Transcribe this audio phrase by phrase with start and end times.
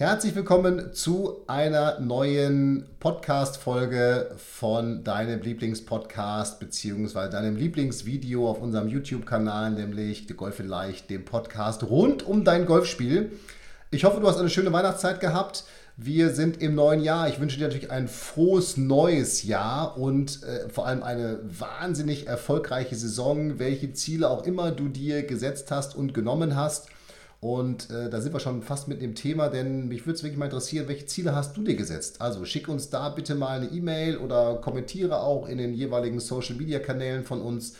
[0.00, 7.28] Herzlich willkommen zu einer neuen Podcast-Folge von deinem Lieblingspodcast bzw.
[7.28, 12.64] deinem Lieblingsvideo auf unserem YouTube-Kanal, nämlich The Golf in Leicht, dem Podcast rund um dein
[12.64, 13.30] Golfspiel.
[13.90, 15.64] Ich hoffe, du hast eine schöne Weihnachtszeit gehabt.
[15.98, 17.28] Wir sind im neuen Jahr.
[17.28, 22.96] Ich wünsche dir natürlich ein frohes neues Jahr und äh, vor allem eine wahnsinnig erfolgreiche
[22.96, 26.88] Saison, welche Ziele auch immer du dir gesetzt hast und genommen hast.
[27.40, 30.38] Und äh, da sind wir schon fast mit dem Thema, denn mich würde es wirklich
[30.38, 32.20] mal interessieren, welche Ziele hast du dir gesetzt?
[32.20, 37.24] Also schick uns da bitte mal eine E-Mail oder kommentiere auch in den jeweiligen Social-Media-Kanälen
[37.24, 37.76] von uns.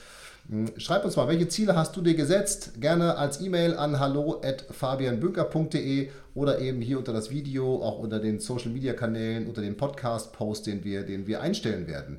[0.49, 2.81] Hm, schreib uns mal, welche Ziele hast du dir gesetzt?
[2.81, 9.47] Gerne als E-Mail an hallo@fabianbünker.de oder eben hier unter das Video, auch unter den Social-Media-Kanälen,
[9.47, 12.17] unter dem Podcast-Post, den wir, den wir einstellen werden.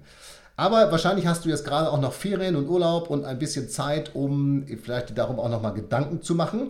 [0.57, 4.13] Aber wahrscheinlich hast du jetzt gerade auch noch Ferien und Urlaub und ein bisschen Zeit,
[4.13, 6.69] um vielleicht darum auch nochmal Gedanken zu machen.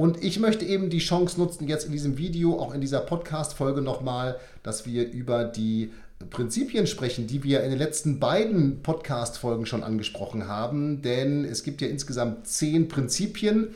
[0.00, 3.82] Und ich möchte eben die Chance nutzen, jetzt in diesem Video, auch in dieser Podcast-Folge
[3.82, 5.92] nochmal, dass wir über die
[6.30, 11.02] Prinzipien sprechen, die wir in den letzten beiden Podcast-Folgen schon angesprochen haben.
[11.02, 13.74] Denn es gibt ja insgesamt zehn Prinzipien.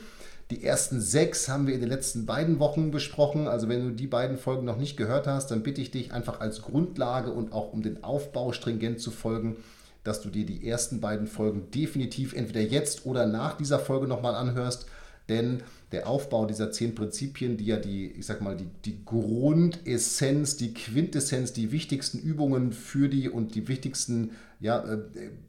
[0.49, 3.47] Die ersten sechs haben wir in den letzten beiden Wochen besprochen.
[3.47, 6.39] Also wenn du die beiden Folgen noch nicht gehört hast, dann bitte ich dich einfach
[6.39, 9.57] als Grundlage und auch um den Aufbau stringent zu folgen,
[10.03, 14.33] dass du dir die ersten beiden Folgen definitiv entweder jetzt oder nach dieser Folge nochmal
[14.33, 14.87] anhörst.
[15.27, 20.57] Denn der Aufbau dieser zehn Prinzipien, die ja die, ich sag mal, die, die Grundessenz,
[20.57, 24.99] die Quintessenz, die wichtigsten Übungen für die und die wichtigsten ja, äh,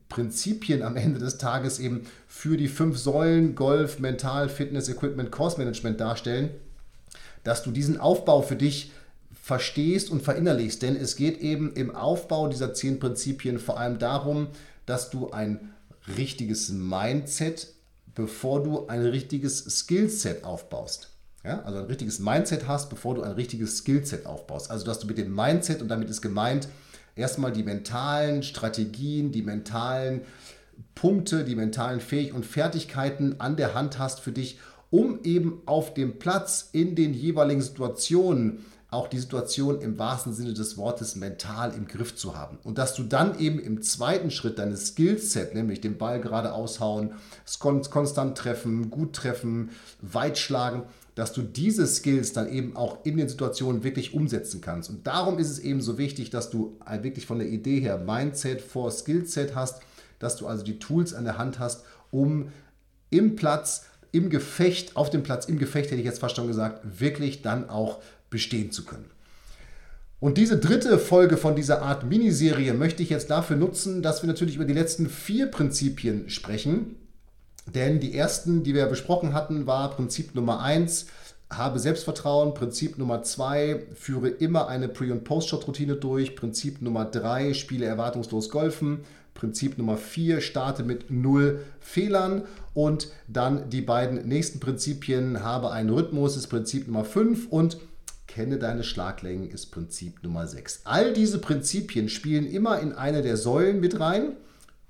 [0.09, 5.59] Prinzipien am Ende des Tages eben für die fünf Säulen Golf, Mental, Fitness, Equipment, Course
[5.59, 6.51] Management darstellen,
[7.45, 8.93] dass du diesen Aufbau für dich
[9.47, 10.83] verstehst und verinnerlichst.
[10.83, 14.49] Denn es geht eben im Aufbau dieser zehn Prinzipien vor allem darum,
[14.87, 15.73] dass du ein
[16.17, 17.76] richtiges Mindset
[18.17, 21.11] bevor du ein richtiges Skillset aufbaust.
[21.45, 24.69] Ja, also ein richtiges Mindset hast, bevor du ein richtiges Skillset aufbaust.
[24.69, 26.67] Also, dass du mit dem Mindset, und damit ist gemeint,
[27.15, 30.23] erstmal die mentalen Strategien, die mentalen
[30.97, 34.59] Punkte, die mentalen Fähigkeiten und Fertigkeiten an der Hand hast für dich,
[34.91, 38.65] um eben auf dem Platz in den jeweiligen Situationen
[38.97, 42.59] auch die Situation im wahrsten Sinne des Wortes mental im Griff zu haben.
[42.65, 47.13] Und dass du dann eben im zweiten Schritt deines Skillset, nämlich den Ball gerade aushauen,
[47.61, 49.71] konstant treffen, gut treffen,
[50.01, 54.91] weit schlagen, dass du diese Skills dann eben auch in den Situationen wirklich umsetzen kannst.
[54.91, 58.61] Und darum ist es eben so wichtig, dass du wirklich von der Idee her Mindset
[58.63, 59.81] vor Skillset hast,
[60.19, 62.49] dass du also die Tools an der Hand hast, um
[63.11, 66.81] im Platz, im Gefecht, auf dem Platz, im Gefecht hätte ich jetzt fast schon gesagt,
[67.01, 69.11] wirklich dann auch bestehen zu können.
[70.19, 74.29] Und diese dritte Folge von dieser Art Miniserie möchte ich jetzt dafür nutzen, dass wir
[74.29, 76.97] natürlich über die letzten vier Prinzipien sprechen.
[77.75, 81.07] Denn die ersten, die wir besprochen hatten, war Prinzip Nummer eins,
[81.51, 82.55] habe Selbstvertrauen.
[82.55, 86.35] Prinzip Nummer zwei, führe immer eine Pre- und Post-Shot-Routine durch.
[86.35, 89.01] Prinzip Nummer drei, spiele erwartungslos Golfen.
[89.35, 92.45] Prinzip Nummer vier, starte mit null Fehlern.
[92.73, 97.77] Und dann die beiden nächsten Prinzipien, habe einen Rhythmus, ist Prinzip Nummer fünf und
[98.37, 100.83] Kenne deine Schlaglängen ist Prinzip Nummer 6.
[100.85, 104.37] All diese Prinzipien spielen immer in eine der Säulen mit rein.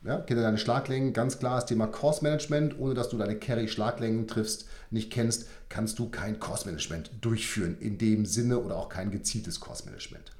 [0.03, 2.77] Ja, kenne deine Schlaglängen, ganz klar das Thema Course Management.
[2.81, 7.77] Ohne dass du deine Carry-Schlaglängen triffst, nicht kennst, kannst du kein Course Management durchführen.
[7.79, 10.33] In dem Sinne oder auch kein gezieltes Course Management.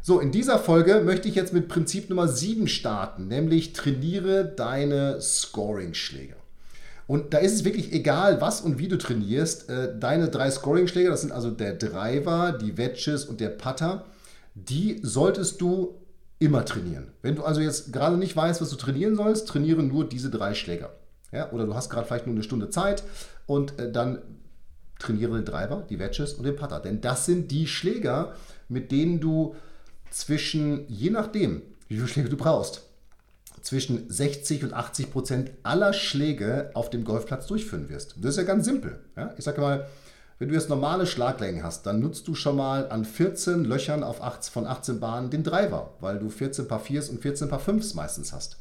[0.00, 5.20] So, in dieser Folge möchte ich jetzt mit Prinzip Nummer 7 starten, nämlich trainiere deine
[5.20, 6.36] Scoring-Schläge.
[7.12, 9.68] Und da ist es wirklich egal, was und wie du trainierst.
[9.68, 14.06] Äh, deine drei Scoring-Schläge, das sind also der Driver, die Wedges und der Putter,
[14.54, 16.00] die solltest du
[16.38, 17.08] immer trainieren.
[17.20, 20.54] Wenn du also jetzt gerade nicht weißt, was du trainieren sollst, trainiere nur diese drei
[20.54, 20.94] Schläger.
[21.32, 23.02] Ja, oder du hast gerade vielleicht nur eine Stunde Zeit
[23.44, 24.22] und äh, dann
[24.98, 26.80] trainiere den Driver, die Wedges und den Putter.
[26.80, 28.32] Denn das sind die Schläger,
[28.70, 29.54] mit denen du
[30.08, 32.88] zwischen, je nachdem, wie viele Schläge du brauchst,
[33.62, 38.16] zwischen 60 und 80 Prozent aller Schläge auf dem Golfplatz durchführen wirst.
[38.18, 39.00] Das ist ja ganz simpel.
[39.16, 39.32] Ja?
[39.38, 39.86] Ich sage mal,
[40.38, 44.20] wenn du jetzt normale Schlaglängen hast, dann nutzt du schon mal an 14 Löchern auf
[44.20, 47.94] 8, von 18 Bahnen den Driver, weil du 14 Paar 4s und 14 Paar 5s
[47.94, 48.56] meistens hast.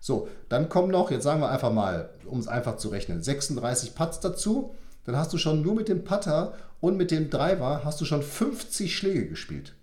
[0.00, 3.94] So, dann kommen noch, jetzt sagen wir einfach mal, um es einfach zu rechnen, 36
[3.94, 4.74] Putts dazu.
[5.04, 8.22] Dann hast du schon nur mit dem Putter und mit dem Driver hast du schon
[8.22, 9.74] 50 Schläge gespielt.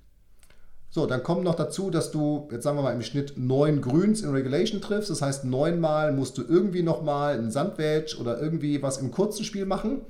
[0.90, 4.22] So, dann kommt noch dazu, dass du, jetzt sagen wir mal im Schnitt neun Grüns
[4.22, 5.10] in Regulation triffst.
[5.10, 9.66] Das heißt, neunmal musst du irgendwie nochmal einen Sandwedge oder irgendwie was im kurzen Spiel
[9.66, 10.02] machen.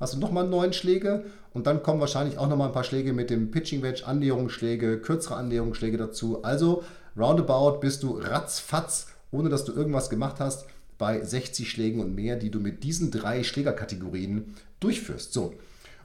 [0.00, 3.30] Hast du nochmal neun Schläge und dann kommen wahrscheinlich auch nochmal ein paar Schläge mit
[3.30, 6.42] dem Pitching Wedge, Annäherungsschläge, kürzere Annäherungsschläge dazu.
[6.42, 6.82] Also
[7.16, 10.66] roundabout bist du ratzfatz, ohne dass du irgendwas gemacht hast,
[10.98, 15.32] bei 60 Schlägen und mehr, die du mit diesen drei Schlägerkategorien durchführst.
[15.32, 15.54] So,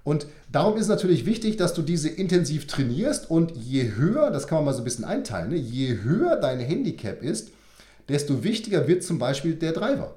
[0.04, 4.60] und darum ist natürlich wichtig, dass du diese intensiv trainierst und je höher, das kann
[4.60, 7.52] man mal so ein bisschen einteilen, ne, je höher dein Handicap ist,
[8.08, 10.16] desto wichtiger wird zum Beispiel der Driver.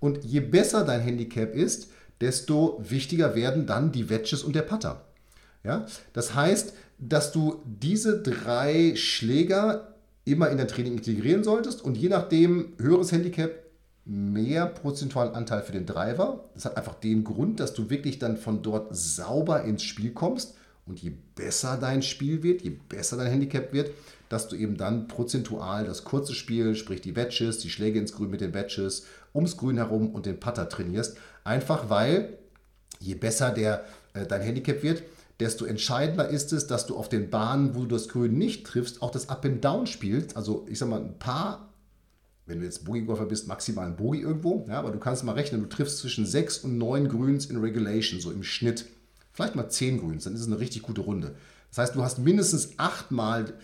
[0.00, 1.88] Und je besser dein Handicap ist,
[2.20, 5.04] desto wichtiger werden dann die Wedges und der Putter.
[5.64, 5.86] Ja?
[6.12, 9.94] Das heißt, dass du diese drei Schläger
[10.24, 13.50] immer in dein Training integrieren solltest und je nachdem höheres Handicap,
[14.04, 16.48] mehr prozentualen Anteil für den Driver.
[16.54, 20.54] Das hat einfach den Grund, dass du wirklich dann von dort sauber ins Spiel kommst.
[20.84, 23.92] Und je besser dein Spiel wird, je besser dein Handicap wird,
[24.28, 28.30] dass du eben dann prozentual das kurze Spiel, sprich die Wedges, die Schläge ins Grün
[28.30, 31.16] mit den Wedges, ums Grün herum und den Putter trainierst.
[31.44, 32.38] Einfach weil,
[32.98, 33.84] je besser der,
[34.14, 35.04] äh, dein Handicap wird,
[35.38, 39.02] desto entscheidender ist es, dass du auf den Bahnen, wo du das Grün nicht triffst,
[39.02, 40.36] auch das Up and Down spielst.
[40.36, 41.71] Also ich sag mal, ein paar
[42.46, 44.64] wenn du jetzt Boogie-Golfer bist, maximal ein Boogie irgendwo.
[44.68, 48.20] Ja, aber du kannst mal rechnen, du triffst zwischen 6 und 9 Grüns in Regulation,
[48.20, 48.86] so im Schnitt.
[49.32, 51.34] Vielleicht mal 10 Grüns, dann ist es eine richtig gute Runde.
[51.70, 53.54] Das heißt, du hast mindestens achtmal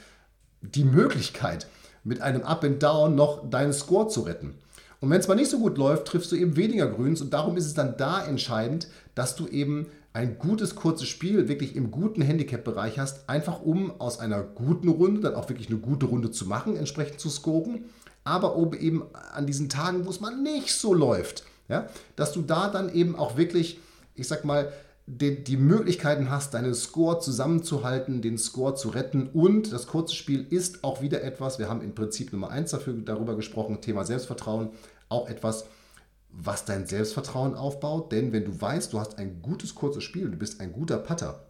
[0.62, 1.66] die Möglichkeit,
[2.04, 4.54] mit einem Up and Down noch deinen Score zu retten.
[5.00, 7.56] Und wenn es mal nicht so gut läuft, triffst du eben weniger Grüns und darum
[7.56, 12.22] ist es dann da entscheidend, dass du eben ein gutes kurzes Spiel wirklich im guten
[12.22, 16.46] Handicap-Bereich hast, einfach um aus einer guten Runde dann auch wirklich eine gute Runde zu
[16.46, 17.84] machen, entsprechend zu scoren
[18.28, 22.68] aber eben an diesen Tagen, wo es mal nicht so läuft, ja, dass du da
[22.68, 23.78] dann eben auch wirklich,
[24.14, 24.72] ich sag mal,
[25.06, 29.28] die, die Möglichkeiten hast, deinen Score zusammenzuhalten, den Score zu retten.
[29.32, 32.92] Und das kurze Spiel ist auch wieder etwas, wir haben im Prinzip Nummer eins dafür
[32.92, 34.70] darüber gesprochen, Thema Selbstvertrauen,
[35.08, 35.64] auch etwas,
[36.30, 40.36] was dein Selbstvertrauen aufbaut, denn wenn du weißt, du hast ein gutes kurzes Spiel, du
[40.36, 41.42] bist ein guter Putter,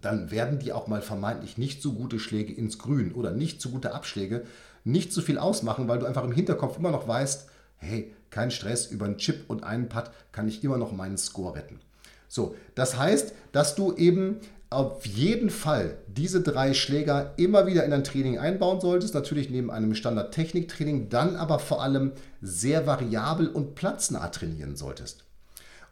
[0.00, 3.68] dann werden dir auch mal vermeintlich nicht so gute Schläge ins Grün oder nicht so
[3.68, 4.44] gute Abschläge
[4.84, 8.86] nicht so viel ausmachen, weil du einfach im Hinterkopf immer noch weißt, hey, kein Stress,
[8.86, 11.80] über einen Chip und einen Putt kann ich immer noch meinen Score retten.
[12.28, 14.40] So, das heißt, dass du eben
[14.70, 19.14] auf jeden Fall diese drei Schläger immer wieder in dein Training einbauen solltest.
[19.14, 25.24] Natürlich neben einem Standard-Technik-Training, dann aber vor allem sehr variabel und platznah trainieren solltest.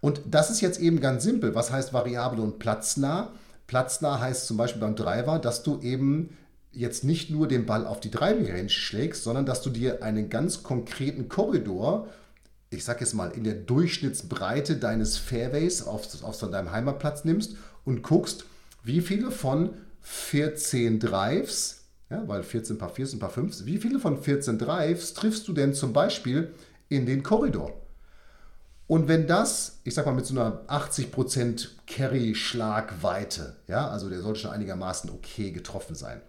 [0.02, 1.54] Und das ist jetzt eben ganz simpel.
[1.54, 3.32] Was heißt variabel und platznah?
[3.66, 6.36] Platznah heißt zum Beispiel beim Driver, dass du eben
[6.72, 10.28] jetzt nicht nur den Ball auf die Driving Range schlägst, sondern dass du dir einen
[10.28, 12.08] ganz konkreten Korridor,
[12.70, 18.02] ich sag jetzt mal in der Durchschnittsbreite deines Fairways auf, auf deinem Heimatplatz nimmst und
[18.02, 18.44] guckst,
[18.82, 19.70] wie viele von
[20.02, 25.14] 14 Drives, ja, weil 14 Paar 4 sind Paar 5, wie viele von 14 Drives
[25.14, 26.52] triffst du denn zum Beispiel
[26.88, 27.72] in den Korridor?
[28.86, 34.40] Und wenn das, ich sag mal, mit so einer 80% Carry-Schlagweite, ja, also der sollte
[34.40, 36.20] schon einigermaßen okay getroffen sein,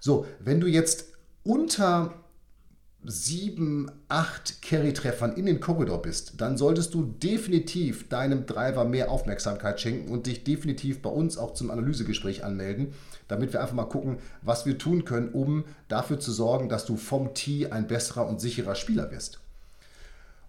[0.00, 1.12] so, wenn du jetzt
[1.42, 2.14] unter
[3.04, 9.80] sieben, acht Carry-Treffern in den Korridor bist, dann solltest du definitiv deinem Driver mehr Aufmerksamkeit
[9.80, 12.92] schenken und dich definitiv bei uns auch zum Analysegespräch anmelden,
[13.28, 16.96] damit wir einfach mal gucken, was wir tun können, um dafür zu sorgen, dass du
[16.96, 19.40] vom Tee ein besserer und sicherer Spieler wirst.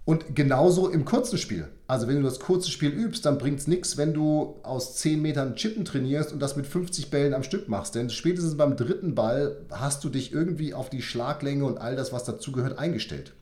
[0.05, 1.67] Und genauso im kurzen Spiel.
[1.85, 5.21] Also wenn du das kurze Spiel übst, dann bringt es nichts, wenn du aus 10
[5.21, 7.95] Metern Chippen trainierst und das mit 50 Bällen am Stück machst.
[7.95, 12.11] Denn spätestens beim dritten Ball hast du dich irgendwie auf die Schlaglänge und all das,
[12.11, 13.33] was dazugehört, eingestellt.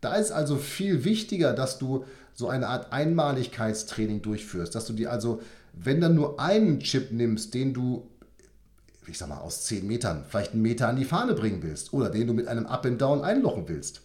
[0.00, 4.74] Da ist also viel wichtiger, dass du so eine Art Einmaligkeitstraining durchführst.
[4.74, 5.40] Dass du dir also,
[5.72, 8.08] wenn dann nur einen Chip nimmst, den du
[9.08, 12.10] ich sag mal, aus 10 Metern vielleicht einen Meter an die Fahne bringen willst oder
[12.10, 14.02] den du mit einem Up and Down einlochen willst,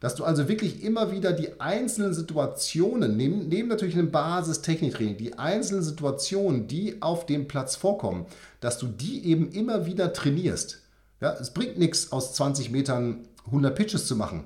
[0.00, 5.38] dass du also wirklich immer wieder die einzelnen Situationen, neben, neben natürlich einem Basis-Techniktraining, die
[5.38, 8.26] einzelnen Situationen, die auf dem Platz vorkommen,
[8.60, 10.82] dass du die eben immer wieder trainierst.
[11.20, 14.44] Ja, es bringt nichts, aus 20 Metern 100 Pitches zu machen,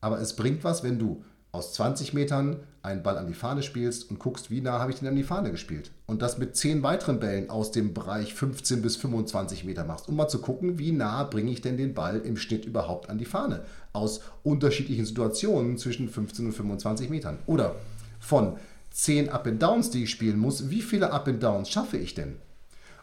[0.00, 4.10] aber es bringt was, wenn du aus 20 Metern einen Ball an die Fahne spielst
[4.10, 5.90] und guckst, wie nah habe ich den an die Fahne gespielt.
[6.06, 10.16] Und das mit 10 weiteren Bällen aus dem Bereich 15 bis 25 Meter machst, um
[10.16, 13.24] mal zu gucken, wie nah bringe ich denn den Ball im Schnitt überhaupt an die
[13.24, 13.62] Fahne.
[13.94, 17.38] Aus unterschiedlichen Situationen zwischen 15 und 25 Metern.
[17.46, 17.74] Oder
[18.20, 18.58] von
[18.90, 22.36] 10 Up-and-Downs, die ich spielen muss, wie viele Up-and-Downs schaffe ich denn?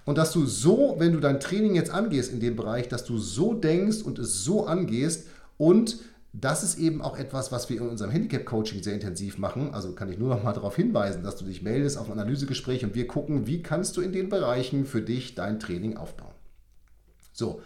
[0.06, 3.18] Und dass du so, wenn du dein Training jetzt angehst in dem Bereich, dass du
[3.18, 5.26] so denkst und es so angehst
[5.58, 5.98] und
[6.34, 9.74] das ist eben auch etwas, was wir in unserem Handicap-Coaching sehr intensiv machen.
[9.74, 12.86] Also kann ich nur noch mal darauf hinweisen, dass du dich meldest auf ein Analysegespräch
[12.86, 16.34] und wir gucken, wie kannst du in den Bereichen für dich dein Training aufbauen.
[17.34, 17.62] So,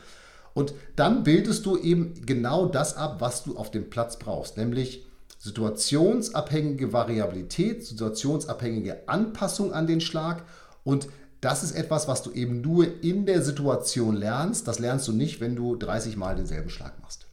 [0.56, 5.06] und dann bildest du eben genau das ab, was du auf dem Platz brauchst, nämlich
[5.38, 10.44] situationsabhängige Variabilität, situationsabhängige Anpassung an den Schlag
[10.84, 11.08] und
[11.42, 14.68] das ist etwas, was du eben nur in der Situation lernst.
[14.68, 17.25] Das lernst du nicht, wenn du 30 Mal denselben Schlag machst.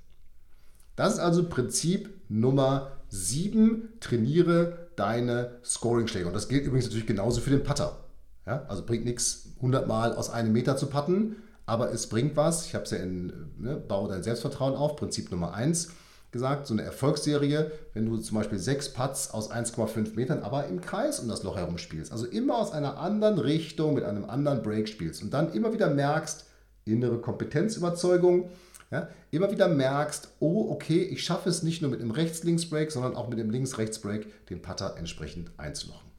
[0.97, 3.89] Das ist also Prinzip Nummer 7.
[4.01, 6.27] Trainiere deine Scoring-Schläge.
[6.27, 7.99] Und das gilt übrigens natürlich genauso für den Putter.
[8.47, 12.67] Ja, also bringt nichts, 100 Mal aus einem Meter zu putten, aber es bringt was.
[12.67, 15.91] Ich habe es ja in ne, Baue dein Selbstvertrauen auf, Prinzip Nummer 1
[16.33, 20.81] gesagt, so eine Erfolgsserie, wenn du zum Beispiel sechs Putts aus 1,5 Metern, aber im
[20.81, 22.11] Kreis um das Loch herum spielst.
[22.11, 25.91] Also immer aus einer anderen Richtung mit einem anderen Break spielst und dann immer wieder
[25.91, 26.47] merkst,
[26.87, 28.49] innere Kompetenzüberzeugung,
[28.93, 33.17] ja, immer wieder merkst, oh, okay, ich schaffe es nicht nur mit dem Rechts-Links-Break, sondern
[33.17, 36.13] auch mit dem Links-Rechts-Break den Putter entsprechend einzulochen.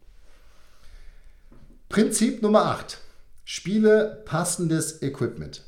[1.87, 2.97] Prinzip Nummer 8.
[3.45, 5.61] Spiele passendes Equipment.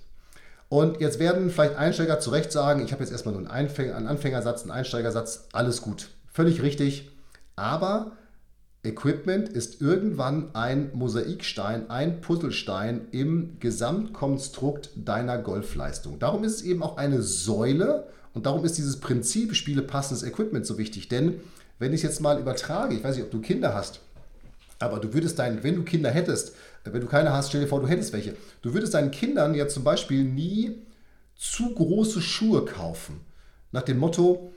[0.68, 3.96] Und jetzt werden vielleicht Einsteiger zu Recht sagen, ich habe jetzt erstmal nur einen, Einfänger,
[3.96, 6.10] einen Anfängersatz, einen Einsteigersatz, alles gut.
[6.32, 7.12] Völlig richtig.
[7.56, 8.14] Aber
[8.86, 16.20] Equipment ist irgendwann ein Mosaikstein, ein Puzzlestein im Gesamtkonstrukt deiner Golfleistung.
[16.20, 20.66] Darum ist es eben auch eine Säule und darum ist dieses Prinzip Spiele passendes Equipment
[20.66, 21.10] so wichtig.
[21.10, 21.42] Denn
[21.80, 24.02] wenn ich es jetzt mal übertrage, ich weiß nicht, ob du Kinder hast,
[24.80, 27.82] aber du würdest deinen, wenn du Kinder hättest, wenn du keine hast, stell dir vor,
[27.82, 30.84] du hättest welche, du würdest deinen Kindern ja zum Beispiel nie
[31.36, 33.22] zu große Schuhe kaufen.
[33.72, 34.52] Nach dem Motto,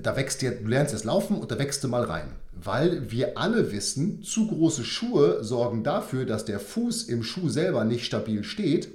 [0.00, 2.32] da wächst dir, du lernst jetzt laufen und da wächst du mal rein.
[2.52, 7.84] Weil wir alle wissen, zu große Schuhe sorgen dafür, dass der Fuß im Schuh selber
[7.84, 8.88] nicht stabil steht.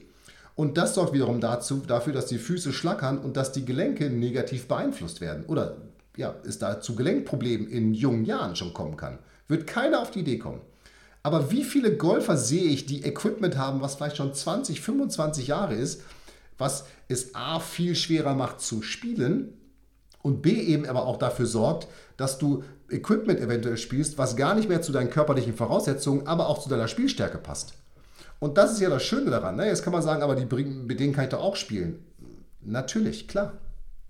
[0.56, 4.68] Und das sorgt wiederum dazu, dafür, dass die Füße schlackern und dass die Gelenke negativ
[4.68, 5.46] beeinflusst werden.
[5.46, 5.78] Oder
[6.16, 9.18] ja, es da zu Gelenkproblemen in jungen Jahren schon kommen kann.
[9.48, 10.62] Wird keiner auf die Idee kommen.
[11.24, 15.74] Aber wie viele Golfer sehe ich, die Equipment haben, was vielleicht schon 20, 25 Jahre
[15.74, 16.02] ist,
[16.58, 19.54] was es A viel schwerer macht zu spielen
[20.24, 21.88] und B eben aber auch dafür sorgt,
[22.18, 26.60] dass du Equipment eventuell spielst, was gar nicht mehr zu deinen körperlichen Voraussetzungen, aber auch
[26.60, 27.74] zu deiner Spielstärke passt.
[28.40, 29.56] Und das ist ja das Schöne daran.
[29.56, 29.68] Ne?
[29.68, 32.00] Jetzt kann man sagen, aber die, mit denen kann ich doch auch spielen.
[32.62, 33.54] Natürlich, klar.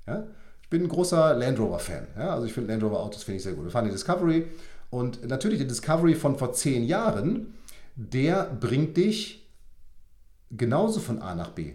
[0.08, 0.24] Ja?
[0.62, 2.08] Ich bin ein großer Land Rover-Fan.
[2.18, 2.34] Ja?
[2.34, 3.66] Also ich finde Land Rover-Autos finde ich sehr gut.
[3.66, 4.48] Wir fahren die Discovery
[4.90, 7.54] und natürlich der Discovery von vor zehn Jahren,
[7.96, 9.48] der bringt dich
[10.52, 11.74] genauso von A nach B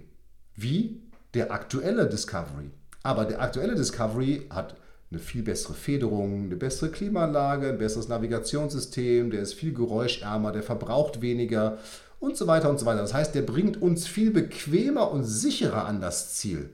[0.55, 1.01] wie
[1.35, 2.71] der aktuelle Discovery.
[3.03, 4.77] Aber der aktuelle Discovery hat
[5.11, 10.63] eine viel bessere Federung, eine bessere Klimaanlage, ein besseres Navigationssystem, der ist viel geräuschärmer, der
[10.63, 11.79] verbraucht weniger
[12.21, 13.01] und so weiter und so weiter.
[13.01, 16.71] Das heißt, der bringt uns viel bequemer und sicherer an das Ziel.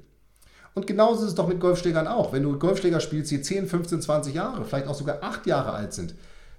[0.75, 2.33] Und genauso ist es doch mit Golfschlägern auch.
[2.33, 5.93] Wenn du Golfschläger spielst, die 10, 15, 20 Jahre, vielleicht auch sogar 8 Jahre alt
[5.93, 6.14] sind,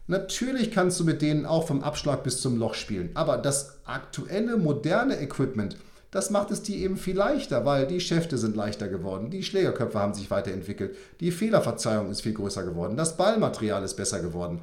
[0.07, 4.55] Natürlich kannst du mit denen auch vom Abschlag bis zum Loch spielen, aber das aktuelle
[4.55, 5.77] moderne Equipment,
[6.15, 9.99] das macht es dir eben viel leichter, weil die Schäfte sind leichter geworden, die Schlägerköpfe
[9.99, 14.61] haben sich weiterentwickelt, die Fehlerverzeihung ist viel größer geworden, das Ballmaterial ist besser geworden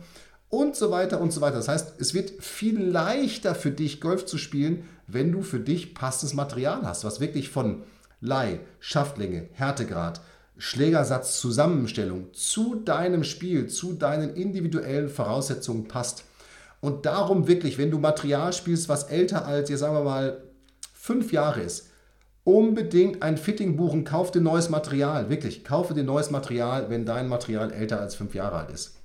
[0.48, 1.56] und so weiter und so weiter.
[1.56, 5.92] Das heißt, es wird viel leichter für dich Golf zu spielen, wenn du für dich
[5.92, 7.82] passendes Material hast, was wirklich von
[8.22, 10.22] Leih, Schaftlänge, Härtegrad,
[10.56, 16.24] Schlägersatzzusammenstellung zu deinem Spiel, zu deinen individuellen Voraussetzungen passt.
[16.80, 20.42] Und darum wirklich, wenn du Material spielst, was älter als, jetzt sagen wir mal,
[21.02, 21.90] fünf Jahre ist,
[22.44, 25.30] unbedingt ein Fitting buchen, kauf dir neues Material.
[25.30, 29.00] Wirklich, kaufe dir neues Material, wenn dein Material älter als fünf Jahre alt ist.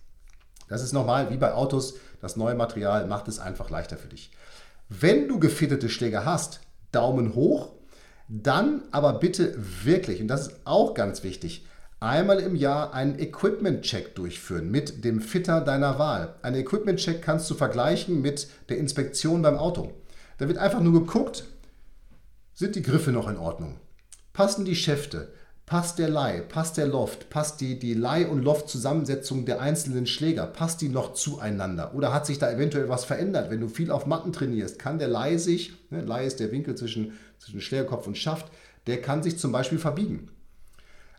[0.70, 1.96] Das ist normal, wie bei Autos.
[2.22, 4.30] Das neue Material macht es einfach leichter für dich.
[4.89, 6.62] Wenn du gefittete Schläger hast,
[6.92, 7.72] Daumen hoch
[8.27, 11.66] dann aber bitte wirklich, und das ist auch ganz wichtig,
[12.00, 16.36] einmal im Jahr einen Equipment-Check durchführen mit dem Fitter deiner Wahl.
[16.44, 19.94] Ein Equipment-Check kannst du vergleichen mit der Inspektion beim Auto.
[20.38, 21.46] Da wird einfach nur geguckt,
[22.58, 23.80] sind die Griffe noch in Ordnung?
[24.34, 25.32] Passen die Schäfte?
[25.68, 26.42] Passt der Leih?
[26.42, 27.30] Passt der Loft?
[27.30, 30.48] Passt die, die Leih- und Loft-Zusammensetzung der einzelnen Schläger?
[30.48, 31.94] Passt die noch zueinander?
[31.94, 33.52] Oder hat sich da eventuell was verändert?
[33.52, 36.74] Wenn du viel auf Matten trainierst, kann der Leih sich, ne, Leih ist der Winkel
[36.74, 38.48] zwischen, zwischen Schlägerkopf und Schaft,
[38.88, 40.32] der kann sich zum Beispiel verbiegen.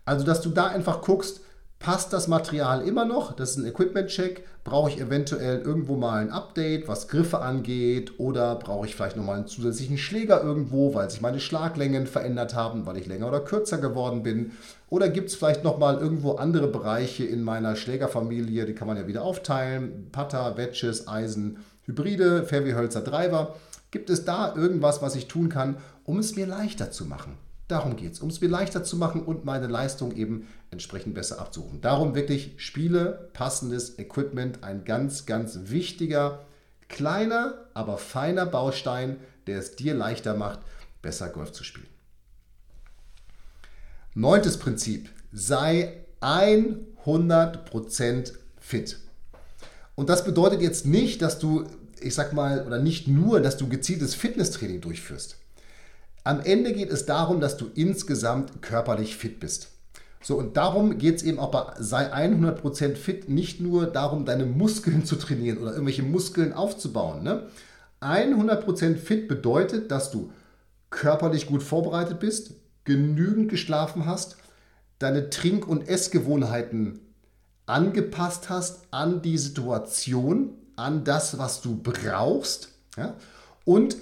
[0.04, 1.42] Also, dass du da einfach guckst,
[1.78, 3.32] Passt das Material immer noch?
[3.32, 4.44] Das ist ein Equipment-Check.
[4.64, 8.18] Brauche ich eventuell irgendwo mal ein Update, was Griffe angeht?
[8.18, 12.84] Oder brauche ich vielleicht nochmal einen zusätzlichen Schläger irgendwo, weil sich meine Schlaglängen verändert haben,
[12.84, 14.52] weil ich länger oder kürzer geworden bin?
[14.90, 19.06] Oder gibt es vielleicht nochmal irgendwo andere Bereiche in meiner Schlägerfamilie, die kann man ja
[19.06, 20.08] wieder aufteilen?
[20.10, 23.54] Putter, Wedges, Eisen, Hybride, Fairway-Hölzer, Driver.
[23.92, 27.38] Gibt es da irgendwas, was ich tun kann, um es mir leichter zu machen?
[27.68, 31.38] Darum geht es, um es mir leichter zu machen und meine Leistung eben entsprechend besser
[31.38, 31.82] abzurufen.
[31.82, 36.46] Darum wirklich Spiele, passendes Equipment, ein ganz, ganz wichtiger,
[36.88, 40.60] kleiner, aber feiner Baustein, der es dir leichter macht,
[41.02, 41.86] besser Golf zu spielen.
[44.14, 48.96] Neuntes Prinzip, sei 100% fit.
[49.94, 51.66] Und das bedeutet jetzt nicht, dass du,
[52.00, 55.36] ich sag mal, oder nicht nur, dass du gezieltes Fitnesstraining durchführst.
[56.28, 59.68] Am Ende geht es darum, dass du insgesamt körperlich fit bist.
[60.22, 64.44] So, und darum geht es eben auch bei sei 100% fit, nicht nur darum, deine
[64.44, 67.22] Muskeln zu trainieren oder irgendwelche Muskeln aufzubauen.
[67.22, 67.44] Ne?
[68.02, 70.30] 100% fit bedeutet, dass du
[70.90, 72.52] körperlich gut vorbereitet bist,
[72.84, 74.36] genügend geschlafen hast,
[74.98, 77.00] deine Trink- und Essgewohnheiten
[77.64, 82.68] angepasst hast an die Situation, an das, was du brauchst.
[82.98, 83.14] Ja?
[83.64, 83.96] Und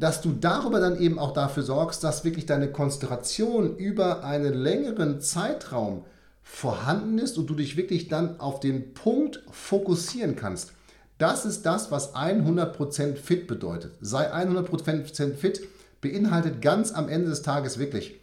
[0.00, 5.20] dass du darüber dann eben auch dafür sorgst, dass wirklich deine Konzentration über einen längeren
[5.20, 6.04] Zeitraum
[6.42, 10.72] vorhanden ist und du dich wirklich dann auf den Punkt fokussieren kannst.
[11.18, 13.92] Das ist das, was 100% fit bedeutet.
[14.00, 15.68] Sei 100% fit
[16.00, 18.20] beinhaltet ganz am Ende des Tages wirklich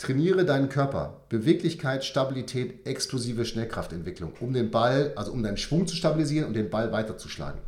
[0.00, 1.20] Trainiere deinen Körper.
[1.28, 6.70] Beweglichkeit, Stabilität, exklusive Schnellkraftentwicklung, um den Ball, also um deinen Schwung zu stabilisieren und den
[6.70, 7.60] Ball weiterzuschlagen.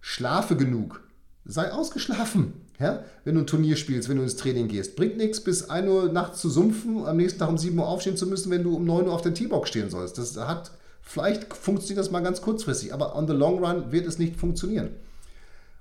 [0.00, 1.07] Schlafe genug.
[1.44, 2.52] Sei ausgeschlafen.
[2.78, 3.04] Ja?
[3.24, 4.96] Wenn du ein Turnier spielst, wenn du ins Training gehst.
[4.96, 8.16] Bringt nichts, bis 1 Uhr nachts zu sumpfen, am nächsten Tag um 7 Uhr aufstehen
[8.16, 10.18] zu müssen, wenn du um 9 Uhr auf der T-Box stehen sollst.
[10.18, 14.18] Das hat, vielleicht funktioniert das mal ganz kurzfristig, aber on the long run wird es
[14.18, 14.90] nicht funktionieren.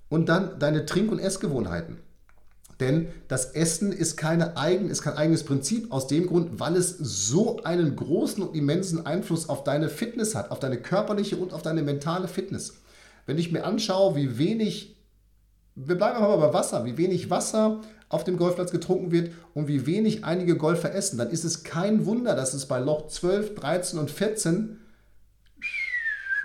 [0.10, 1.98] Und dann deine Trink- und Essgewohnheiten.
[2.80, 6.96] Denn das Essen ist, keine eigen, ist kein eigenes Prinzip aus dem Grund, weil es
[6.98, 11.64] so einen großen und immensen Einfluss auf deine Fitness hat, auf deine körperliche und auf
[11.64, 12.76] deine mentale Fitness.
[13.26, 14.96] Wenn ich mir anschaue, wie wenig,
[15.77, 19.86] wir bleiben aber bei Wasser, wie wenig Wasser auf dem Golfplatz getrunken wird und wie
[19.86, 24.00] wenig einige Golfer essen, dann ist es kein Wunder, dass es bei Loch 12, 13
[24.00, 24.79] und 14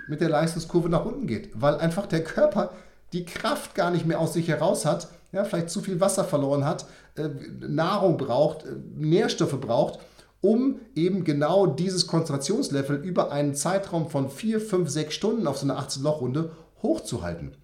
[0.07, 2.73] mit der Leistungskurve nach unten geht, weil einfach der Körper
[3.11, 6.65] die Kraft gar nicht mehr aus sich heraus hat, ja, vielleicht zu viel Wasser verloren
[6.65, 7.29] hat, äh,
[7.59, 9.99] Nahrung braucht, äh, Nährstoffe braucht,
[10.41, 15.65] um eben genau dieses Konzentrationslevel über einen Zeitraum von 4, 5, 6 Stunden auf so
[15.65, 16.51] einer 18-Loch-Runde
[16.83, 17.55] hochzuhalten.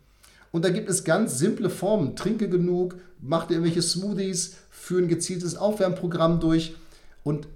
[0.52, 2.16] Und da gibt es ganz simple Formen.
[2.16, 6.76] Trinke genug, mach dir irgendwelche Smoothies, führe ein gezieltes Aufwärmprogramm durch.
[7.24, 7.48] Und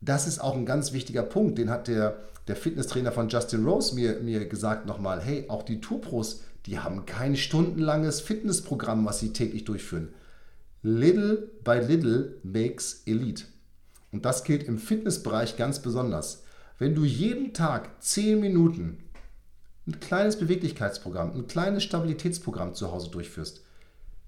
[0.00, 2.16] das ist auch ein ganz wichtiger Punkt, den hat der,
[2.48, 5.20] der Fitnesstrainer von Justin Rose mir, mir gesagt nochmal.
[5.20, 10.08] Hey, auch die Tourpros die haben kein stundenlanges Fitnessprogramm, was sie täglich durchführen.
[10.82, 13.44] Little by little makes elite.
[14.12, 16.44] Und das gilt im Fitnessbereich ganz besonders.
[16.78, 18.98] Wenn du jeden Tag 10 Minuten
[19.86, 23.62] ein kleines Beweglichkeitsprogramm, ein kleines Stabilitätsprogramm zu Hause durchführst,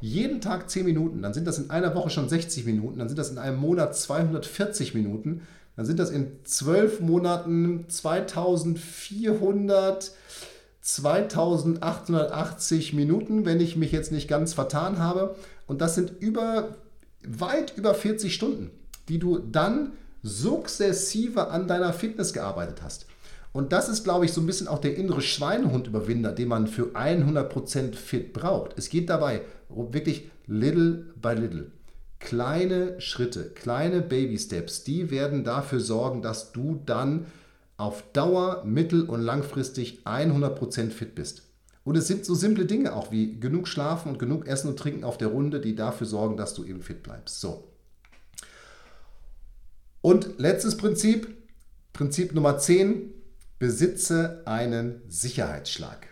[0.00, 3.18] jeden Tag 10 Minuten, dann sind das in einer Woche schon 60 Minuten, dann sind
[3.18, 5.42] das in einem Monat 240 Minuten,
[5.76, 10.12] dann sind das in 12 Monaten 2400
[10.82, 15.36] 2880 Minuten, wenn ich mich jetzt nicht ganz vertan habe.
[15.68, 16.74] Und das sind über,
[17.24, 18.72] weit über 40 Stunden,
[19.08, 19.92] die du dann
[20.24, 23.06] sukzessive an deiner Fitness gearbeitet hast.
[23.52, 26.94] Und das ist, glaube ich, so ein bisschen auch der innere Schweinehund-Überwinder, den man für
[26.94, 28.78] 100% fit braucht.
[28.78, 31.70] Es geht dabei wirklich little by little.
[32.18, 37.26] Kleine Schritte, kleine Baby Steps, die werden dafür sorgen, dass du dann
[37.76, 41.42] auf Dauer, mittel- und langfristig 100% fit bist.
[41.84, 45.04] Und es sind so simple Dinge auch wie genug Schlafen und genug Essen und Trinken
[45.04, 47.40] auf der Runde, die dafür sorgen, dass du eben fit bleibst.
[47.40, 47.64] So.
[50.00, 51.26] Und letztes Prinzip,
[51.92, 53.11] Prinzip Nummer 10,
[53.62, 56.08] besitze einen Sicherheitsschlag.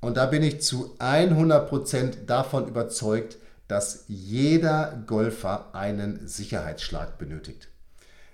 [0.00, 3.36] Und da bin ich zu 100% davon überzeugt,
[3.68, 7.68] dass jeder Golfer einen Sicherheitsschlag benötigt.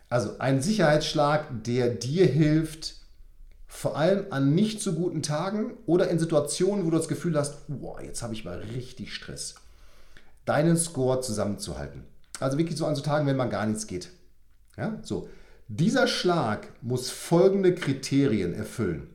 [0.08, 2.94] Also ein Sicherheitsschlag, der dir hilft,
[3.66, 7.66] vor allem an nicht so guten Tagen oder in Situationen, wo du das Gefühl hast,
[7.66, 9.56] boah, jetzt habe ich mal richtig Stress,
[10.44, 12.04] deinen Score zusammenzuhalten.
[12.38, 14.10] Also wirklich so an so Tagen, wenn man gar nichts geht.
[14.76, 15.28] Ja, so.
[15.70, 19.10] Dieser Schlag muss folgende Kriterien erfüllen.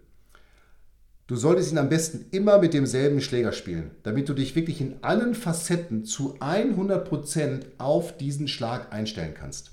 [1.26, 4.98] Du solltest ihn am besten immer mit demselben Schläger spielen, damit du dich wirklich in
[5.02, 9.72] allen Facetten zu 100% auf diesen Schlag einstellen kannst.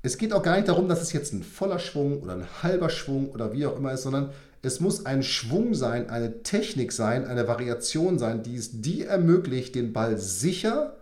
[0.00, 2.88] Es geht auch gar nicht darum, dass es jetzt ein voller Schwung oder ein halber
[2.88, 4.30] Schwung oder wie auch immer ist, sondern
[4.62, 9.74] es muss ein Schwung sein, eine Technik sein, eine Variation sein, die es dir ermöglicht,
[9.74, 10.96] den Ball sicher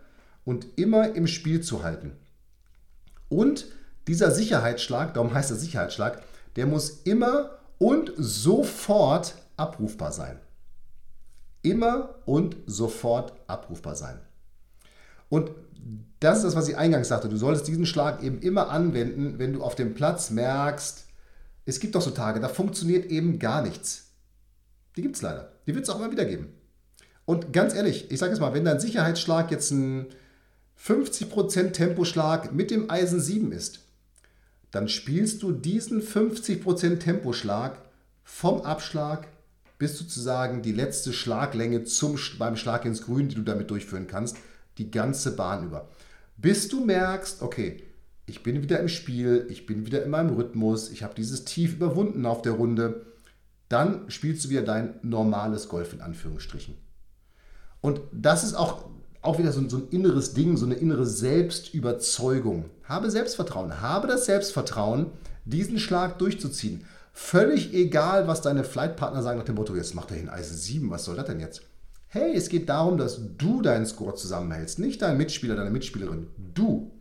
[0.45, 2.17] und immer im Spiel zu halten.
[3.29, 3.67] Und
[4.07, 6.23] dieser Sicherheitsschlag, darum heißt er Sicherheitsschlag,
[6.57, 10.39] der muss immer und sofort abrufbar sein.
[11.63, 14.21] Immer und sofort abrufbar sein.
[15.29, 15.51] Und
[16.21, 17.29] das ist das, was ich eingangs sagte.
[17.29, 21.07] Du solltest diesen Schlag eben immer anwenden, wenn du auf dem Platz merkst,
[21.67, 24.11] es gibt doch so Tage, da funktioniert eben gar nichts.
[24.97, 25.53] Die gibt es leider.
[25.67, 26.53] Die wird es auch immer wieder geben.
[27.25, 30.07] Und ganz ehrlich, ich sage es mal, wenn dein Sicherheitsschlag jetzt ein
[30.83, 33.84] 50% Temposchlag mit dem Eisen 7 ist,
[34.75, 37.79] dann spielst du diesen 50% Temposchlag
[38.25, 39.29] vom Abschlag
[39.79, 44.37] bis sozusagen die letzte Schlaglänge zum, beim Schlag ins Grün, die du damit durchführen kannst,
[44.79, 45.89] die ganze Bahn über.
[46.37, 47.85] Bis du merkst, okay,
[48.27, 51.75] ich bin wieder im Spiel, ich bin wieder in meinem Rhythmus, ich habe dieses Tief
[51.75, 53.07] überwunden auf der Runde,
[53.69, 56.75] dann spielst du wieder dein normales Golf in Anführungsstrichen.
[57.81, 58.89] Und das ist auch,
[59.25, 62.67] auch wieder so, so ein inneres Ding, so eine innere Selbstüberzeugung.
[62.85, 65.07] Habe Selbstvertrauen, habe das Selbstvertrauen,
[65.45, 66.85] diesen Schlag durchzuziehen.
[67.13, 70.91] Völlig egal, was deine Flightpartner sagen nach dem Motto, jetzt macht er hin Eisen 7,
[70.91, 71.63] was soll das denn jetzt?
[72.09, 76.93] Hey, es geht darum, dass du deinen Score zusammenhältst, nicht dein Mitspieler, deine Mitspielerin, du.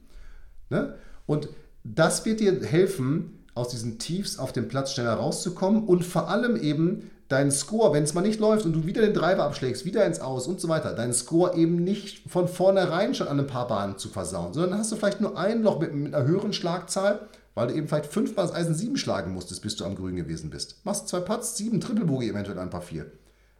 [0.69, 0.95] Ne?
[1.25, 1.49] Und
[1.83, 6.55] das wird dir helfen, aus diesen Tiefs auf dem Platz schneller rauszukommen und vor allem
[6.55, 10.05] eben deinen Score, wenn es mal nicht läuft und du wieder den Driver abschlägst, wieder
[10.05, 13.67] ins Aus und so weiter, deinen Score eben nicht von vornherein schon an ein paar
[13.67, 17.27] Bahnen zu versauen, sondern hast du vielleicht nur ein Loch mit, mit einer höheren Schlagzahl,
[17.55, 20.49] weil du eben vielleicht fünfmal das Eisen 7 schlagen musstest, bis du am Grün gewesen
[20.49, 20.77] bist.
[20.85, 23.07] Machst zwei Putts, sieben Triple Bogey eventuell ein paar vier.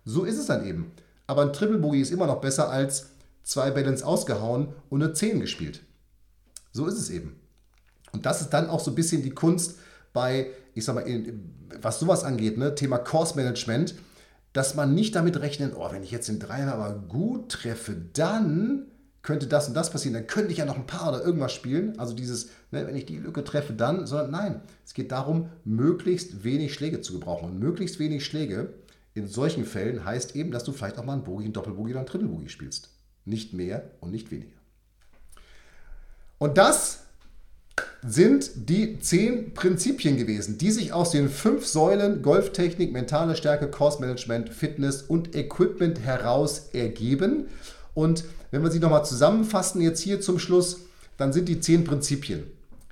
[0.06, 0.92] So ist es dann eben.
[1.26, 3.08] Aber ein Triple Bogey ist immer noch besser als
[3.44, 5.82] zwei Balance ausgehauen und eine 10 gespielt.
[6.72, 7.40] So ist es eben.
[8.12, 9.80] Und das ist dann auch so ein bisschen die Kunst
[10.14, 11.06] bei, ich sag mal,
[11.82, 13.96] was sowas angeht, ne, Thema Course Management,
[14.54, 18.88] dass man nicht damit rechnet, oh, wenn ich jetzt den Dreier aber gut treffe, dann
[19.24, 21.98] könnte das und das passieren, dann könnte ich ja noch ein paar oder irgendwas spielen.
[21.98, 26.44] Also dieses, ne, wenn ich die Lücke treffe, dann, sondern nein, es geht darum, möglichst
[26.44, 27.50] wenig Schläge zu gebrauchen.
[27.50, 28.74] Und möglichst wenig Schläge
[29.16, 32.00] in solchen Fällen heißt eben, dass du vielleicht auch mal einen Bogie, einen Doppelbogie oder
[32.02, 32.90] einen Triple spielst.
[33.26, 34.58] Nicht mehr und nicht weniger.
[36.38, 37.06] Und das
[38.06, 44.02] sind die zehn Prinzipien gewesen, die sich aus den fünf Säulen Golftechnik, mentale Stärke, Course
[44.02, 47.48] Management, Fitness und Equipment heraus ergeben.
[47.94, 50.82] Und wenn wir sie nochmal zusammenfassen, jetzt hier zum Schluss,
[51.18, 52.44] dann sind die zehn Prinzipien.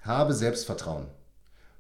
[0.02, 1.06] Habe Selbstvertrauen.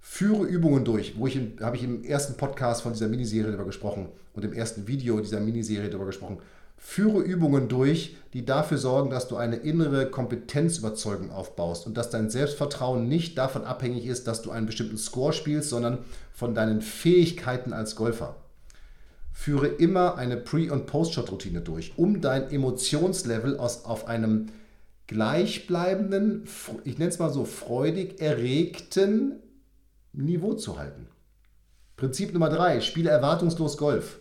[0.01, 4.09] Führe Übungen durch, wo ich habe ich im ersten Podcast von dieser Miniserie darüber gesprochen
[4.33, 6.39] und im ersten Video dieser Miniserie darüber gesprochen.
[6.83, 12.31] Führe Übungen durch, die dafür sorgen, dass du eine innere Kompetenzüberzeugung aufbaust und dass dein
[12.31, 15.99] Selbstvertrauen nicht davon abhängig ist, dass du einen bestimmten Score spielst, sondern
[16.33, 18.35] von deinen Fähigkeiten als Golfer.
[19.31, 24.47] Führe immer eine Pre- und Post-Shot-Routine durch, um dein Emotionslevel aus, auf einem
[25.05, 26.45] gleichbleibenden,
[26.83, 29.35] ich nenne es mal so, freudig erregten
[30.13, 31.07] Niveau zu halten.
[31.95, 34.19] Prinzip Nummer drei, spiele erwartungslos Golf.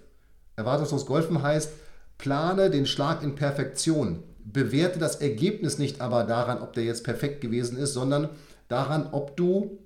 [0.57, 1.73] Erwartungslos Golfen heißt,
[2.21, 4.23] Plane den Schlag in Perfektion.
[4.45, 8.29] Bewerte das Ergebnis nicht aber daran, ob der jetzt perfekt gewesen ist, sondern
[8.69, 9.79] daran, ob du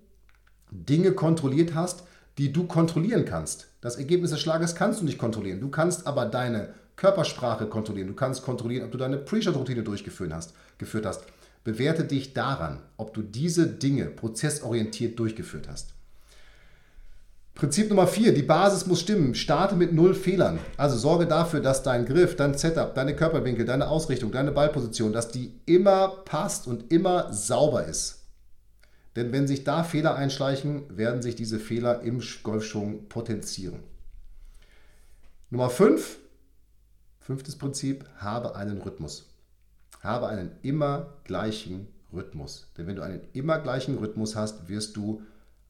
[0.70, 2.02] Dinge kontrolliert hast,
[2.38, 3.68] die du kontrollieren kannst.
[3.80, 5.60] Das Ergebnis des Schlages kannst du nicht kontrollieren.
[5.60, 8.08] Du kannst aber deine Körpersprache kontrollieren.
[8.08, 11.24] Du kannst kontrollieren, ob du deine Pre-Shot-Routine durchgeführt hast, geführt hast.
[11.62, 15.94] Bewerte dich daran, ob du diese Dinge prozessorientiert durchgeführt hast.
[17.54, 19.34] Prinzip Nummer vier, die Basis muss stimmen.
[19.34, 20.58] Starte mit null Fehlern.
[20.76, 25.28] Also sorge dafür, dass dein Griff, dein Setup, deine Körperwinkel, deine Ausrichtung, deine Ballposition, dass
[25.28, 28.24] die immer passt und immer sauber ist.
[29.14, 33.78] Denn wenn sich da Fehler einschleichen, werden sich diese Fehler im Golfschwung potenzieren.
[35.50, 36.18] Nummer fünf,
[37.20, 39.30] fünftes Prinzip, habe einen Rhythmus.
[40.00, 42.66] Habe einen immer gleichen Rhythmus.
[42.76, 45.22] Denn wenn du einen immer gleichen Rhythmus hast, wirst du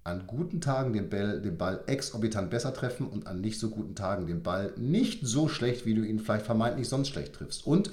[0.04, 3.94] an guten Tagen den Ball, den Ball exorbitant besser treffen und an nicht so guten
[3.94, 7.66] Tagen den Ball nicht so schlecht, wie du ihn vielleicht vermeintlich sonst schlecht triffst.
[7.66, 7.90] Und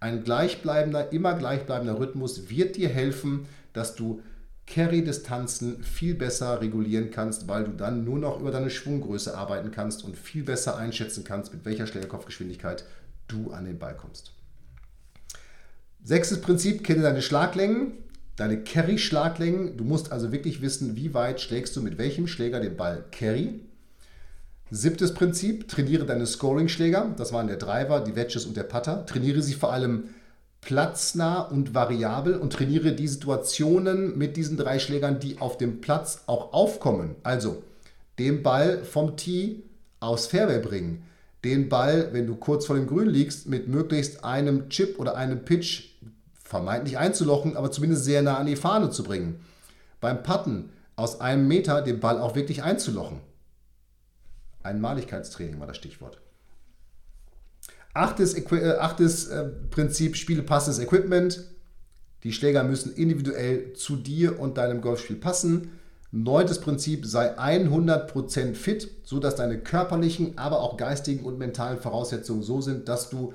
[0.00, 4.22] ein gleichbleibender, immer gleichbleibender Rhythmus wird dir helfen, dass du
[4.66, 10.02] Carry-Distanzen viel besser regulieren kannst, weil du dann nur noch über deine Schwunggröße arbeiten kannst
[10.04, 12.84] und viel besser einschätzen kannst, mit welcher Schlägerkopfgeschwindigkeit
[13.28, 14.32] du an den Ball kommst.
[16.02, 17.92] Sechstes Prinzip, kenne deine Schlaglängen
[18.40, 19.76] deine Carry-Schlaglängen.
[19.76, 23.60] Du musst also wirklich wissen, wie weit schlägst du mit welchem Schläger den Ball Carry.
[24.70, 27.14] Siebtes Prinzip, trainiere deine Scoring-Schläger.
[27.18, 29.04] Das waren der Driver, die Wedges und der Putter.
[29.04, 30.04] Trainiere sie vor allem
[30.62, 36.22] platznah und variabel und trainiere die Situationen mit diesen drei Schlägern, die auf dem Platz
[36.26, 37.16] auch aufkommen.
[37.22, 37.62] Also
[38.18, 39.64] den Ball vom Tee
[39.98, 41.02] aufs Fairway bringen.
[41.44, 45.44] Den Ball, wenn du kurz vor dem Grün liegst, mit möglichst einem Chip oder einem
[45.44, 45.89] Pitch
[46.50, 49.38] vermeintlich einzulochen, aber zumindest sehr nah an die Fahne zu bringen.
[50.00, 53.20] Beim Putten aus einem Meter den Ball auch wirklich einzulochen.
[54.64, 56.20] Einmaligkeitstraining war das Stichwort.
[57.94, 61.44] Achtes, äh, achtes äh, Prinzip, spiele passendes Equipment.
[62.24, 65.78] Die Schläger müssen individuell zu dir und deinem Golfspiel passen.
[66.10, 72.60] Neuntes Prinzip, sei 100% fit, sodass deine körperlichen, aber auch geistigen und mentalen Voraussetzungen so
[72.60, 73.34] sind, dass du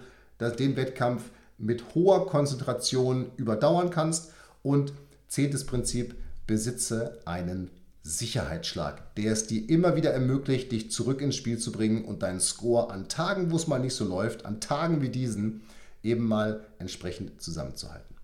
[0.60, 4.32] den Wettkampf mit hoher Konzentration überdauern kannst.
[4.64, 4.94] Und
[5.28, 6.16] zehntes Prinzip,
[6.48, 7.70] besitze einen
[8.04, 12.40] Sicherheitsschlag, der es dir immer wieder ermöglicht, dich zurück ins Spiel zu bringen und deinen
[12.40, 15.64] Score an Tagen, wo es mal nicht so läuft, an Tagen wie diesen,
[16.04, 18.16] eben mal entsprechend zusammenzuhalten.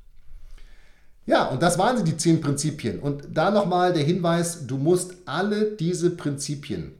[1.26, 3.00] Ja, und das waren sie, die zehn Prinzipien.
[3.00, 6.94] Und da nochmal der Hinweis, du musst alle diese Prinzipien,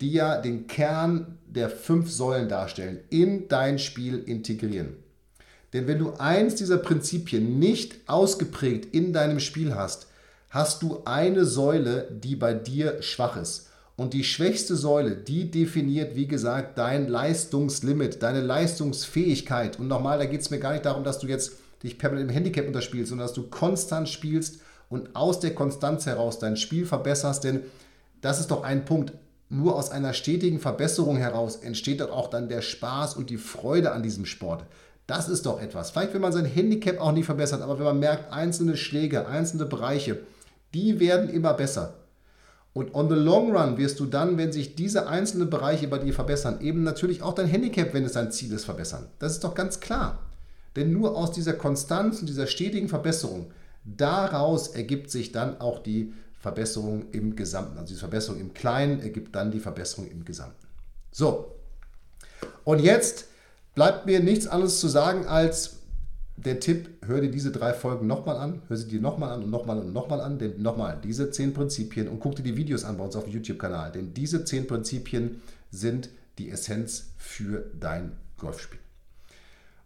[0.00, 4.96] die ja den Kern der fünf Säulen darstellen, in dein Spiel integrieren.
[5.72, 10.08] Denn wenn du eins dieser Prinzipien nicht ausgeprägt in deinem Spiel hast,
[10.50, 13.68] hast du eine Säule, die bei dir schwach ist.
[13.96, 19.78] Und die schwächste Säule, die definiert, wie gesagt, dein Leistungslimit, deine Leistungsfähigkeit.
[19.78, 21.52] Und nochmal, da geht es mir gar nicht darum, dass du jetzt
[21.82, 26.38] dich permanent im Handicap unterspielst, sondern dass du konstant spielst und aus der Konstanz heraus
[26.38, 27.44] dein Spiel verbesserst.
[27.44, 27.60] Denn
[28.22, 29.12] das ist doch ein Punkt.
[29.50, 33.92] Nur aus einer stetigen Verbesserung heraus entsteht doch auch dann der Spaß und die Freude
[33.92, 34.64] an diesem Sport.
[35.10, 35.90] Das ist doch etwas.
[35.90, 39.66] Vielleicht, wenn man sein Handicap auch nicht verbessert, aber wenn man merkt, einzelne Schläge, einzelne
[39.66, 40.20] Bereiche,
[40.72, 41.94] die werden immer besser.
[42.74, 46.14] Und on the long run wirst du dann, wenn sich diese einzelnen Bereiche bei dir
[46.14, 49.08] verbessern, eben natürlich auch dein Handicap, wenn es dein Ziel ist, verbessern.
[49.18, 50.20] Das ist doch ganz klar.
[50.76, 53.50] Denn nur aus dieser Konstanz und dieser stetigen Verbesserung,
[53.84, 57.78] daraus ergibt sich dann auch die Verbesserung im Gesamten.
[57.78, 60.68] Also die Verbesserung im Kleinen ergibt dann die Verbesserung im Gesamten.
[61.10, 61.56] So,
[62.62, 63.24] und jetzt
[63.74, 65.76] bleibt mir nichts anderes zu sagen als
[66.44, 69.50] der Tipp, hör dir diese drei Folgen nochmal an, hör sie dir nochmal an und
[69.50, 72.96] nochmal und nochmal an, denn nochmal, diese zehn Prinzipien und guck dir die Videos an
[72.96, 78.78] bei uns auf dem YouTube-Kanal, denn diese zehn Prinzipien sind die Essenz für dein Golfspiel.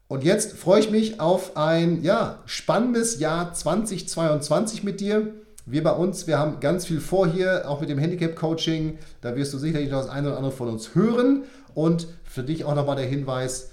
[0.07, 5.33] Und jetzt freue ich mich auf ein ja, spannendes Jahr 2022 mit dir.
[5.67, 8.99] Wir bei uns, wir haben ganz viel vor hier, auch mit dem Handicap-Coaching.
[9.23, 11.45] Da wirst du sicherlich noch das eine oder andere von uns hören.
[11.75, 13.71] Und für dich auch nochmal der Hinweis,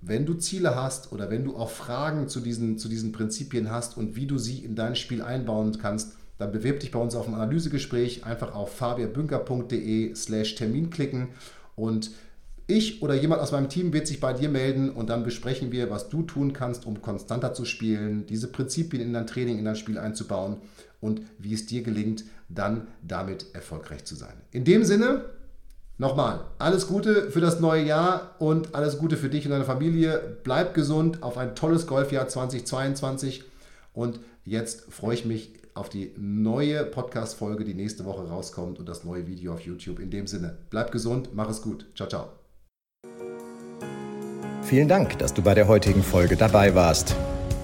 [0.00, 3.96] wenn du Ziele hast oder wenn du auch Fragen zu diesen, zu diesen Prinzipien hast
[3.96, 7.26] und wie du sie in dein Spiel einbauen kannst, dann bewirb dich bei uns auf
[7.26, 8.24] ein Analysegespräch.
[8.24, 11.28] Einfach auf fabianbünker.de slash Termin klicken
[11.74, 12.12] und
[12.70, 15.90] ich oder jemand aus meinem Team wird sich bei dir melden und dann besprechen wir,
[15.90, 19.74] was du tun kannst, um konstanter zu spielen, diese Prinzipien in dein Training, in dein
[19.74, 20.58] Spiel einzubauen
[21.00, 24.34] und wie es dir gelingt, dann damit erfolgreich zu sein.
[24.52, 25.24] In dem Sinne,
[26.00, 30.38] Nochmal, alles Gute für das neue Jahr und alles Gute für dich und deine Familie.
[30.44, 33.42] Bleib gesund auf ein tolles Golfjahr 2022.
[33.92, 39.02] Und jetzt freue ich mich auf die neue Podcast-Folge, die nächste Woche rauskommt und das
[39.02, 39.98] neue Video auf YouTube.
[39.98, 41.86] In dem Sinne, bleib gesund, mach es gut.
[41.96, 42.28] Ciao, ciao.
[44.62, 47.16] Vielen Dank, dass du bei der heutigen Folge dabei warst.